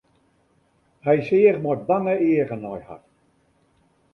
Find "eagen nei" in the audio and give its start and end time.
2.29-2.81